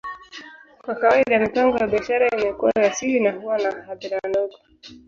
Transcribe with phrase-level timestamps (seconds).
[0.81, 4.55] Kwa kawaida, mipango ya biashara imekuwa ya siri na huwa na hadhira ndogo.